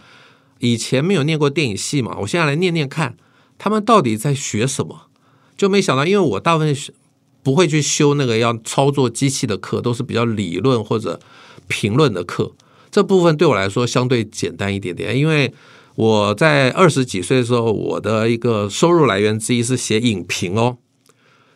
[0.58, 3.16] 以前没有念过电影系嘛，我现在来念念看。
[3.62, 5.08] 他们到底在学什么？
[5.54, 6.74] 就没想到，因为我大部分
[7.42, 11.20] 不会去修那个要操作机器的课，都是比较理论或者
[11.68, 12.52] 评论的课。
[12.90, 15.52] 这部分对我来说相对简单一点点，因为
[15.96, 20.78] 我在二十几岁的时候，我的一个收入来源之一是写影评哦。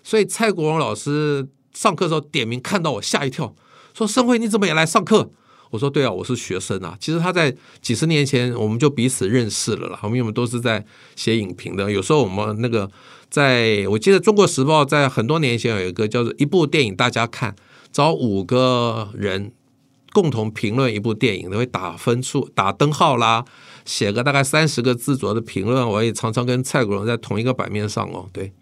[0.03, 3.55] 所以蔡国荣老师上课的时候点名看到我吓一跳，
[3.95, 5.31] 说：“生辉，你怎么也来上课？”
[5.75, 6.97] 我说对啊，我是学生啊。
[7.01, 9.99] 其实他在几十年前我们就彼此认识了啦。
[10.05, 10.85] 我们我们都是在
[11.17, 11.91] 写影评的。
[11.91, 12.89] 有时候我们那个
[13.29, 17.57] 在我记得《中国时报》在很多年前有一个叫做“一部电影大家看”，
[17.91, 19.51] 找五个人
[20.13, 23.45] 共同评论一部电影，都会打分数、打灯号啦，
[23.85, 25.85] 写个大概三十个字左右的评论。
[25.89, 28.53] 我也常常跟蔡国荣在同一个版面上哦，对。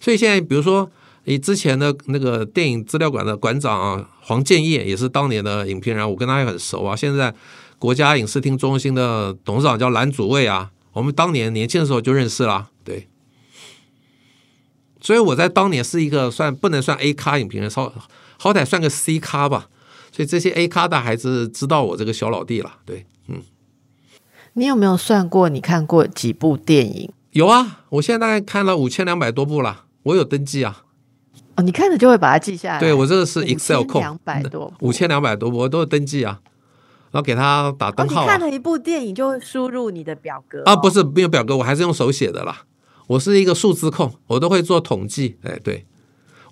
[0.00, 0.88] 所以现在，比如说
[1.24, 6.96] 你之前的那个电影资料馆的馆长啊，黄建业也是当年的影评人，我跟他也很熟啊。
[6.96, 7.32] 现在
[7.78, 13.06] 国家影视厅中心的董事长叫蓝祖蔚啊，我们当年年轻的时候就认识啦，对。
[15.00, 17.92] 所以我在当年是一个算不能算 A 咖影评人，好
[18.38, 19.68] 好歹算个 C 咖吧。
[20.12, 22.78] 所以这些 A 咖的孩子知道我这个小老弟了。
[22.84, 23.42] 对，嗯。
[24.54, 25.48] 你有没有算过？
[25.48, 27.12] 你看过几部电影？
[27.30, 29.84] 有啊，我现在大概看了五千两百多部了。
[30.02, 30.82] 我有登记啊。
[31.60, 32.80] 哦，你看着就会把它记下来。
[32.80, 36.40] 对我这个是 Excel 控，两百多，五千两百多我都有登记啊。
[37.12, 38.22] 然后给他打灯号。
[38.22, 40.76] 你看了一部电影就会输入你的表格啊？
[40.76, 42.62] 不是没有表格，我还是用手写的啦。
[43.08, 45.36] 我是一个数字控，我都会做统计。
[45.42, 45.84] 哎，对，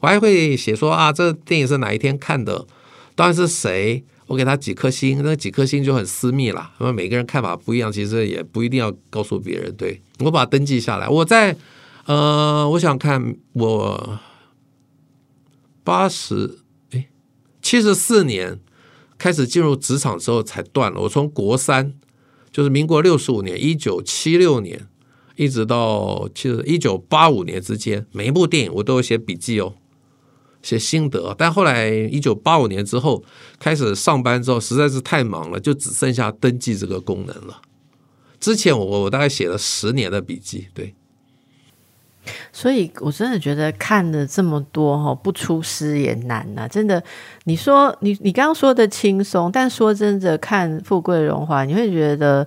[0.01, 2.67] 我还会写说啊，这电影是哪一天看的，
[3.15, 6.73] 当然是谁，我给他几颗星，那几颗星就很私密了。
[6.81, 9.73] 因为每个人看法不一样，其实也不一定要告诉别人。
[9.77, 11.09] 对我把它登记下来。
[11.09, 11.57] 我在
[12.07, 14.19] 呃，我想看我
[15.89, 16.59] 八十
[16.91, 17.09] 哎
[17.63, 18.61] 七十四年
[19.17, 21.01] 开始进入职场之后才断了。
[21.01, 21.95] 我从国三，
[22.53, 24.87] 就是民国六十五年，一九七六年。
[25.37, 29.77] 一直到其实一九八五年之间，每一部电影我都有写笔记哦，
[30.61, 31.35] 写心得。
[31.39, 33.25] 但后来一九八五年之后
[33.59, 37.63] 开始上班之后，实在是太忙了，就只剩下登记这个功能了。
[38.39, 40.95] 之前我我大概写了十年的笔记，对。
[42.53, 46.67] 所以我真的觉得看了这么多哈，不出师也难呐。
[46.69, 47.03] 真的，
[47.45, 52.47] 你说你你刚刚说的轻松，但说真的，看《富贵荣华》，你会觉得。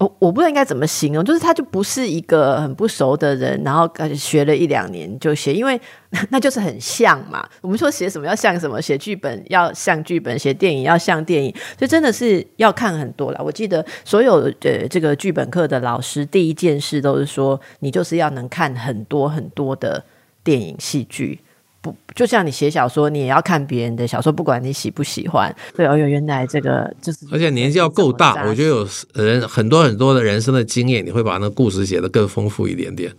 [0.00, 3.86] 我我不知道应该怎么形容，就是他就不是一个很不熟的人，然后
[4.16, 5.78] 学了一两年就写，因为
[6.30, 7.46] 那就是很像嘛。
[7.60, 13.42] 我们说写什么要像什么，写剧本要像剧本，写电影要像电影，所以真的是要看很多了。
[13.44, 20.02] 我记得所有的这个剧本课的老师，第一件事都是说，你就是要能看很多很多的
[20.42, 21.40] 电影戏剧。
[21.82, 25.54] 不，就像你写小说，你也要看别人的小说，不管你喜不喜欢。
[25.74, 33.10] 对，哦哟，原来这个就是，而且年纪要够大，我觉得有人很多很多的人生的经验，你会把那故事写得更丰富一点点。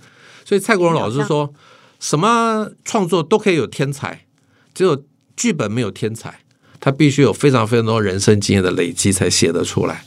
[0.45, 1.51] 所以蔡国荣老师说
[1.99, 4.25] 什么创作都可以有天才，
[4.73, 5.03] 只有
[5.35, 6.41] 剧本没有天才，
[6.79, 10.03] 他必须有非常非常多人生经验的累积才写得出来。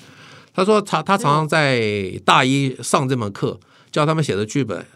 [0.54, 3.58] 他说他他常常在大一上这门课，
[3.90, 4.86] 教他们写的剧本。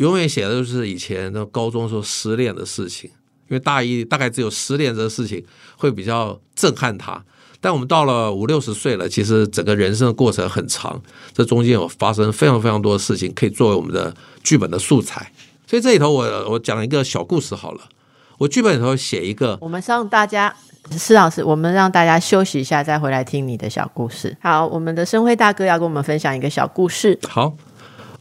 [0.00, 3.10] 永远写的都是以前的高中时候失恋的事情，
[3.48, 5.44] 因为大一大概只有失恋这个事情
[5.76, 7.22] 会比较震撼他。
[7.60, 10.98] 但我们到了五六十岁了，其实整个人生的过程很长，
[11.34, 15.30] 这中间有发生非常非常多的事情，可以作为我们的剧本的素材。
[15.66, 17.82] 所以这里头我我讲一个小故事好了，
[18.38, 20.56] 我剧本里头写一个，我们让大家
[20.92, 24.34] 施老师，我们让大家休息一下，再回来听你的小故事。
[24.40, 27.18] 好，我们的生辉大哥要跟我们分享一个小故事。
[27.28, 27.54] 好。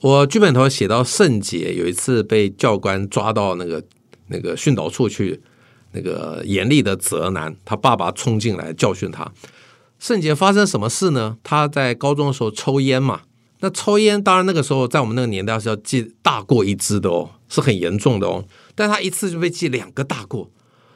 [0.02, 3.84] 我剧本头写到圣杰有一次被教官抓到那个
[4.28, 5.42] 那个训导处去，
[5.92, 9.30] 那个严厉的责难他爸爸冲进来教训他。
[10.00, 11.38] 圣杰发生什么事呢？
[11.44, 13.24] 他在高中的时候抽烟嘛，
[13.60, 18.46] 那抽烟当然那个时候在我们那个年代是要记大过一支的哦，是很严重的哦。
[18.76, 20.50] 但他一次就被记两个大过，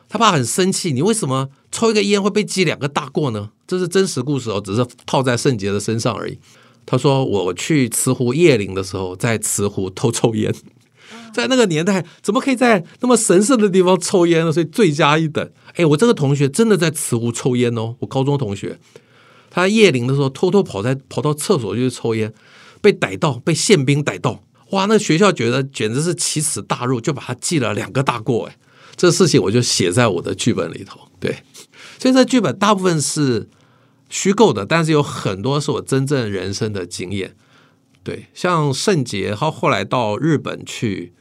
[0.08, 3.50] 他爸很生气，你为什么抽一个烟会被记两个大过呢？
[3.68, 6.40] 这是真实故事哦，只是套在圣杰的身上而已。
[6.86, 10.54] 他说：“我去慈湖夜灵的时候，在慈湖偷抽烟，
[11.34, 14.52] 在那个年代，怎么可以在那么神圣的地方抽烟呢？
[14.52, 15.50] 所以罪加一等。
[15.76, 18.78] 哎，我这个同学真的在慈湖抽烟哦，我高中同学，
[19.50, 22.34] 他夜灵的时候偷偷跑在跑到厕所去抽烟，
[22.82, 24.44] 被逮到，被宪兵逮到。
[24.72, 28.46] 哇，那学校觉得简直是奇耻大辱，就把他记了两个大过。
[28.48, 28.58] 哎，
[28.96, 31.00] 这事情我就写在我的剧本里头。
[31.20, 31.38] 对，
[31.98, 33.48] 所以这剧本大部分是。”
[34.14, 37.36] 虚构的，但是有很多是我真正人生的经验。
[38.04, 41.14] 对，像圣杰，他后来到日本去，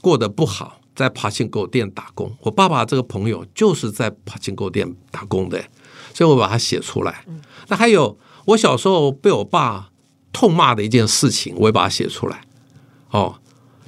[0.00, 2.36] 过得不好，在爬行狗店打工。
[2.42, 5.60] 我爸爸这个朋友就是在爬行狗店打工的，
[6.14, 7.24] 所以我把它写出来。
[7.66, 9.90] 那还有我小时候被我爸
[10.32, 12.42] 痛骂的一件事情，我也把它写出来。
[13.10, 13.40] 哦。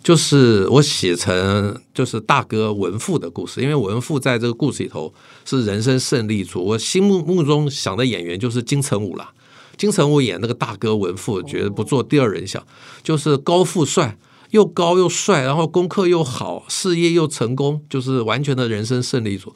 [0.02, 6.64] 就是我写成就是大哥文富的故事，因为文富在这个故事里头是人生胜利组。
[6.64, 9.30] 我心目目中想的演员就是金城武了，
[9.76, 12.61] 金城武演那个大哥文富，觉得不做第二人想，
[13.05, 14.18] 就是高富帅，
[14.50, 19.55] 又高又帅，然后功课又好，事业又成功，就是完全的人生胜利组。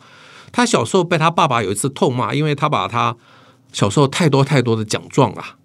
[0.53, 3.16] 他小时候被他爸爸有一次痛骂，因为他把他
[3.72, 5.57] 小时候太多太多的奖状啊，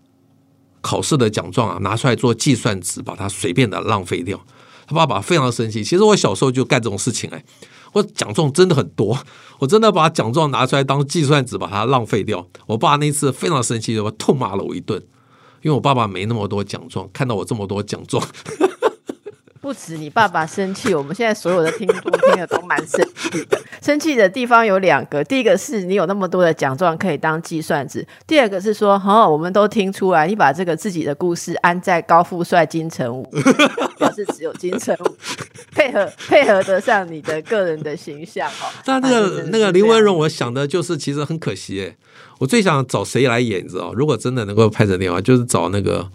[0.82, 4.44] 考试的奖状啊拿出来做计算纸，把它随便的浪费掉。
[4.92, 5.82] 他爸爸非常生气。
[5.84, 7.44] 其实我小时候就干这种事情，哎，
[7.94, 9.18] 我奖状真的很多，
[9.60, 12.46] 我真的把奖状拿出来当计算纸，把它浪费掉。
[12.68, 15.02] 我爸那次非常生气，我痛骂了我一顿，
[15.62, 18.22] 因为我爸爸没那么多奖状，看到我这么多奖状。
[19.62, 23.62] 不止你爸爸生气，我们现在所有的听众听的都蛮生气的。
[23.80, 33.24] 生气的地方有两个，第一个是你有那么多的奖状可以当计算纸；第二个是说，哈，我们都听出来，你把这个自己的故事安在高富帅金城武，
[34.00, 35.16] 表示只有金城武
[35.72, 38.66] 配合配合得上你的个人的形象哦。
[38.88, 41.96] 那那个那个林文荣，我想的就是其实很可惜哎，
[42.40, 43.94] 我最想找谁来演，你知道？
[43.94, 46.10] 如果真的能够拍成电影，就是找那个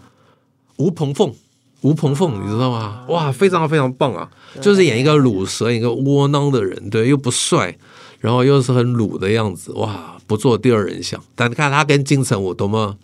[0.75, 1.33] 吴鹏凤。
[1.81, 3.05] 吴鹏凤，你知道吗？
[3.07, 4.29] 哇，非常非常棒啊！
[4.59, 7.77] 就是演一个鲁蛇，一个窝囊的人，对，又不帅，
[8.19, 11.23] 然后又是很鲁的样子，哇，不做第二人想。
[11.35, 12.97] 但你看他跟金城武多么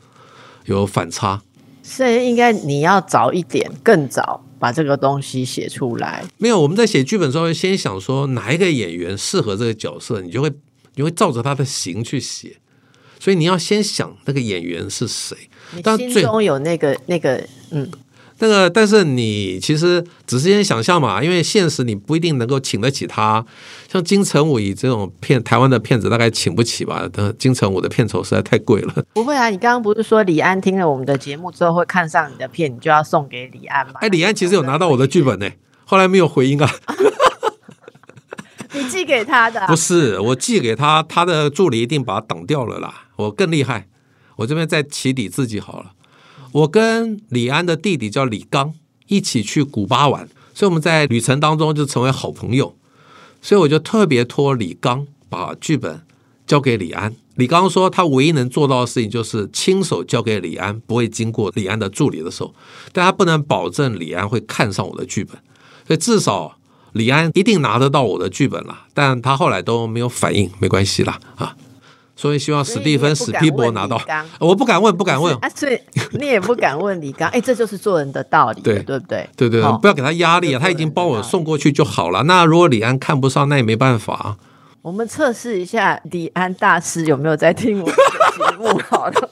[0.65, 1.41] 有反差，
[1.83, 6.25] 所以应该你要早一点，更早把这个东西写出来。
[6.39, 10.51] 没有，我们在写剧本的时候，先想说哪一个演员适合这个角色，你就会
[10.95, 12.57] 你会照着他的形去写。
[13.19, 15.37] 所以你要先想那个演员是谁，
[15.83, 17.89] 但心中有那个那个嗯。
[18.43, 23.45] 那个，但是你其实只是先想象嘛，因为现实你不一定能够请得起他。
[23.89, 27.07] 像金城武以这种骗，台湾的骗子大概请不起吧？
[27.13, 28.93] 但金城武的片酬实在太贵了。
[29.13, 33.93] 不会啊，你刚刚不是说李安听了我们的节目之后会看上你的片，你就要送给李安吗？
[34.01, 35.49] 哎，李安其实有拿到我的剧本呢，
[35.85, 36.69] 后来没有回音啊。
[38.73, 39.63] 你寄给他的？
[39.67, 43.05] 不是，我寄给他，他的助理一定把他挡掉了啦。
[43.15, 43.87] 我更厉害，
[44.35, 45.91] 我这边再起底自己好了。
[46.53, 48.73] 我跟李安的弟弟叫李刚
[49.07, 52.75] 一起去古巴玩，所以我们在旅程当中就成为好朋友。
[53.41, 56.01] 所以我就特别托李刚把剧本
[56.47, 57.13] 交给李安。
[57.35, 62.53] 李刚说他唯一能做到的事情就是亲手交给李安，不会经过李安的助理的手，
[62.91, 65.35] 但他不能保证李安会看上我的剧本。
[65.87, 66.57] 所以至少
[66.93, 71.57] 李安一定拿得到我的剧本了，但他后来都没有反应，没关系啦啊。
[72.15, 73.99] 所以希望史蒂芬史皮博拿到，
[74.39, 75.49] 我不敢问，不敢问啊！
[75.49, 75.79] 所以
[76.11, 79.27] 你也不敢问李刚，哎，这就是做人的道理，对对不对？
[79.35, 80.59] 对对，不要给他压力啊！
[80.61, 82.23] 他已经帮我送过去就好了。
[82.23, 84.37] 那如果李安看不上，那也没办法。
[84.83, 88.81] 我们测试一下李安大师有没有在听我们的节目？
[88.89, 89.29] 好了，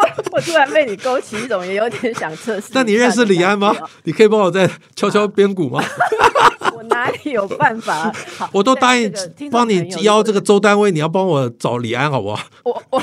[0.00, 2.68] 我 我突然被你勾起一种也有点想测试。
[2.72, 3.74] 那你认识李安吗？
[4.04, 5.82] 你可以帮我再敲敲边鼓吗？
[6.74, 8.12] 我哪里有办法？
[8.52, 9.12] 我都答应
[9.50, 12.42] 帮你邀这个周单位，你要帮我找李安，好不好？
[12.64, 13.02] 我我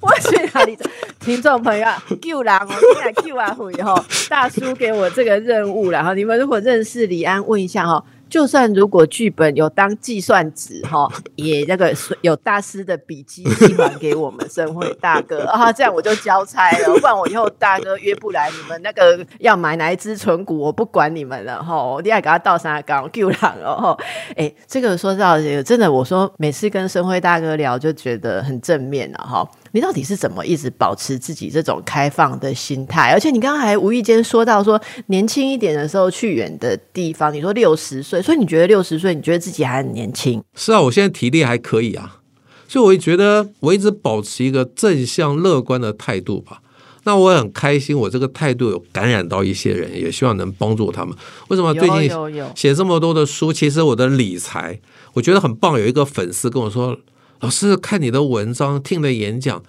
[0.00, 0.76] 我去哪里？
[1.20, 1.86] 听众朋友，
[2.20, 2.74] 救狼哦！
[2.94, 3.98] 现在救完回后，
[4.28, 8.04] 大叔给我这个任务，然后你们如果认识李安，问一下哈。
[8.34, 16.98] 就算如果剧本有当计算纸哈， 也那个有大师的笔记寄还给我们盛会大哥 啊，这样我就交差了。
[16.98, 21.80] 不然我以后大哥约不来，你们那个要买哪一支存股，我不管你们了哈。
[21.80, 23.96] 我另外给他倒三缸 Q 两哦。
[24.34, 29.48] 哎，这个说到真的，我说每次跟盛辉大哥聊，就觉得很正面了哈。
[29.70, 33.12] 你到底是怎么一直保持自己这种开放的心态？
[33.12, 40.42] 而且你刚刚还无意间说到说年轻一点的时候去远的地方，你说六十岁，所以你觉得六十岁，你觉得自己还很年轻？
[40.54, 42.20] 是啊，我现在体力还可以啊，
[42.66, 46.62] 所以我觉得我一直保持一个正向乐观的态度吧。
[47.02, 51.14] 那我很开心，我这个态度有感染到一些人，也希望能帮助他们。
[51.48, 52.10] 为什么最近
[52.54, 53.52] 写这么多的书？
[53.52, 54.80] 其实我的理财
[55.12, 55.78] 我觉得很棒。
[55.78, 56.98] 有一个粉丝跟我说。
[57.40, 59.62] 老师看你的文章，听的演讲，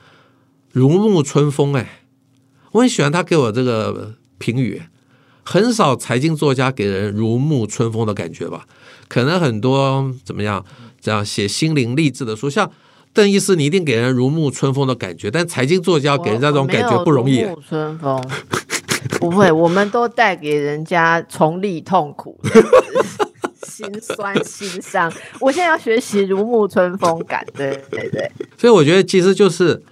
[0.72, 1.74] 如沐春风。
[1.74, 2.03] 哎，
[2.72, 4.82] 我很喜欢他给我这个评语。
[5.46, 8.66] 很少财经作家给人如沐春风的感觉吧？
[9.08, 10.66] 可能很多怎么样
[11.00, 12.70] 这样写心灵励志的书，像
[13.14, 15.30] 邓医师，你一定给人如沐春风的感觉。
[15.30, 17.41] 但财经作家给人家这种感觉不容易。
[17.41, 18.22] 如沐春风
[19.22, 22.39] 不会，我们都带给人家从历痛苦。
[23.62, 28.32] 心酸心伤，我现在要学习如沐春风感，对对对。
[28.58, 29.84] 所以我觉得其实就是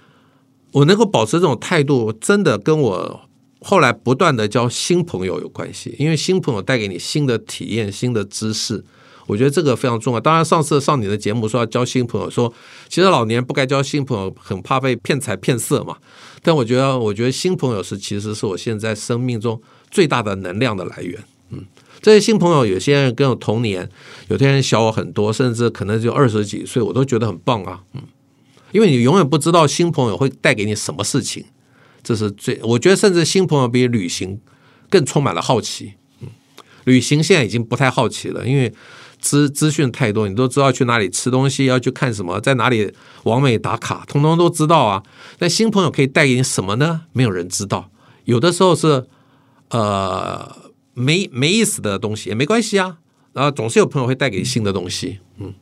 [0.72, 3.20] 我能够保持这种态度，真的跟我
[3.64, 5.96] 后来不断的交新朋友有关系。
[5.98, 8.84] 因为新朋友带给你新的体验、新的知识，
[9.26, 10.20] 我觉得这个非常重要。
[10.20, 12.52] 当然，上次上你的节目说要交新朋友，说
[12.88, 15.96] 其实老年不该交新朋友，很怕被骗财骗色嘛。
[16.42, 19.60] 但我觉得，我觉得新朋友是其实是我现在生命中
[19.90, 21.24] 最大的能量的来源。
[21.50, 21.64] 嗯。
[22.02, 23.88] 这些新朋友，有些人跟我同年，
[24.28, 28.02] 有些人小我很多，甚至可能就二十几岁，我都觉得很棒啊，嗯，
[28.72, 31.46] 因为你永远不知道新朋友会带给你什么事情，
[32.04, 34.40] 这是最，我觉得甚至新朋友比旅行
[34.88, 36.28] 更充满了好奇，嗯，
[36.84, 38.72] 旅行现在已经不太好奇了，因为
[39.18, 42.92] 资资讯太多，你都知道去哪里吃东西，要去看什么，在哪里
[43.24, 45.02] 完美打卡，通通都知道啊。
[45.40, 47.06] 那新朋友可以带给你什么呢？
[47.12, 47.90] 没有人知道，
[48.24, 49.06] 有的时候是
[49.70, 50.62] 呃。
[50.96, 52.98] 没没意思的东西也没关系啊，
[53.32, 55.18] 然后总是有朋友会带给新的东西。
[55.38, 55.52] 嗯，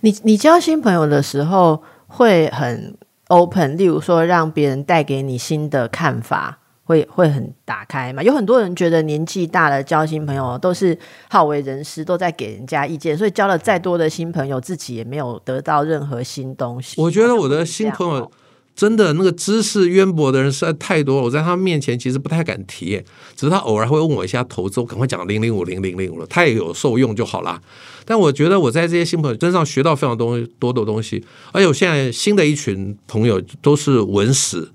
[0.00, 2.96] 你你交新朋友的时候会很
[3.28, 6.58] open，例如说让别人带给你新的看法。
[6.86, 8.22] 会会很打开嘛？
[8.22, 10.94] 有很多人觉得年纪大了交新朋友都是
[11.30, 17.00] 好为人师，都在给人家意见，所以交了再多的新朋友，自己也没有得到任何新东西。
[17.00, 18.30] 我觉得我的新朋友
[18.76, 23.02] 真的那个知识渊博的人实在太多了，我在他面前其实不太敢提，
[23.36, 27.60] 只是他偶尔会问我一下投资，我赶快讲零零五零零零五了，他也有受用就好啦。
[28.04, 34.70] 但我觉得我在这些新朋友身上学到非常多多的东西，而且我现在新的一群朋友都是文史。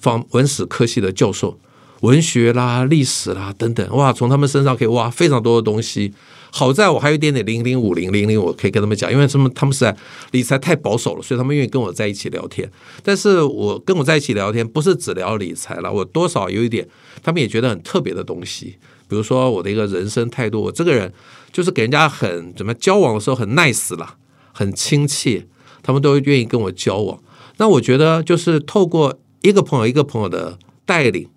[0.00, 1.58] 方文史科系的教授，
[2.02, 6.14] 文学啦、历史啦等等，哇，从他们身上可以挖非常多的东西。
[6.50, 9.96] 好在我还有一点点零零五零零零，我可以跟他们讲，因为他们他们实在
[10.32, 12.70] 理财太保守了，所以他们愿意跟我在一起聊天。
[13.02, 16.88] 但是我跟我在一起聊天，不是只聊理财了，我多少有一点，
[17.22, 18.76] 他们也觉得很特别的东西。
[19.08, 21.12] 比如说我的一个人生态度，我这个人
[21.52, 24.16] 就是给人家很怎么交往的时候很 nice 啦，
[24.52, 25.46] 很亲切，
[25.82, 27.20] 他们都愿意跟我交往。
[27.56, 29.18] 那我觉得就是透过。
[29.40, 31.28] 一个朋友一个朋友的带领，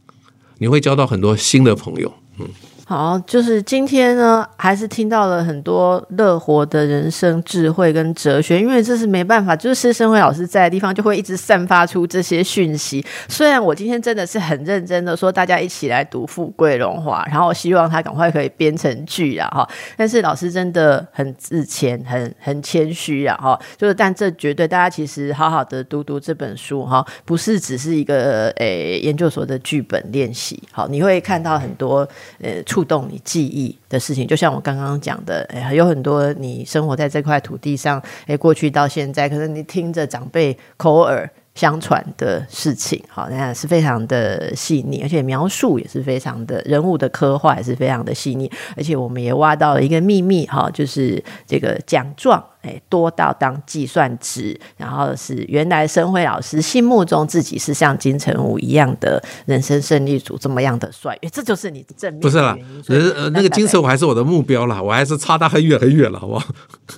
[0.57, 2.11] 你会交到很多新的朋友。
[2.39, 2.47] 嗯。
[2.91, 13.01] 好，就是今天呢，还是听到了很多乐活的人生智慧跟哲学，因为这是没办法，就是师生会老师在的地方，就会一直散发出这些讯息。
[13.29, 19.65] 虽然我今天真的是很认真的说，大家一起来读《富贵荣华》，然后希望他赶快可以编成剧啊哈。
[19.95, 23.57] 但是老师真的很自谦，很很谦虚啊哈。
[23.77, 30.61] 就是，但这绝对大家其实好好的读读这本书哈，不是只是一个诶研究所的剧本练习。
[30.73, 32.05] 好，你会看到很多
[32.41, 32.80] 呃触。
[32.81, 52.43] 触动你记忆的事情，就像我刚刚讲的，哎，有很多你生活在这块土地上，哎，过去到现在，可是你听着长辈口耳相传的事情，好，那是非常的细腻，而且描述也是非常的人物的刻画也是非常的细腻，而且我们也挖到了一个秘密，哈，就是这个奖状。
[52.61, 62.55] 哎，多到当计算值，然后是原来申辉老师心目中自己是像金城武一样的人生胜利组这么样的帅，这就是你正面不是啦，
[62.87, 66.45] 呃，那个金城武还是我的目标啦，我还是差他很远很远了，好不好？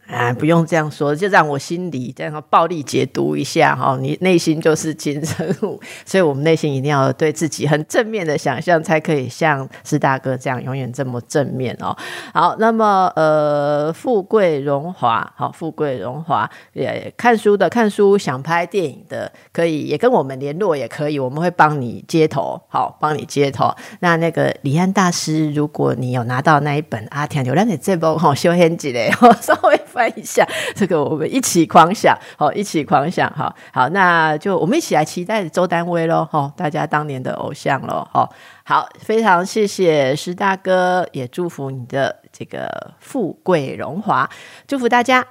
[0.08, 11.96] 哎，不用这样说，就让我心里这样暴力解读一下哈，你内心就是金城武，所以我们内心一定要对自己很正面的想象，才可以像施大哥这样永远这么正面哦。
[12.34, 15.54] 好，那么呃，富贵荣华好。
[15.54, 23.74] 富贵荣华，也看书的看书，想拍电影的可以也跟我们联络，也可以，我们会帮你接头，好，帮你接头。
[24.00, 38.30] 那那个李安大师，如果你有拿到那一本《阿天流浪》的这部哈，修仙集嘞，我稍微翻一下，这个我们一起狂想，好，一起狂想，好好，那就我们一起来期待周丹薇喽，哈，大家当年的偶像喽，哈，
[38.64, 44.30] 好，非常谢谢石大哥，也祝福你的这个富贵荣华，
[44.68, 45.26] 祝福大家。